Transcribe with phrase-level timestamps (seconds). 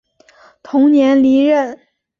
[0.63, 1.79] 同年离任。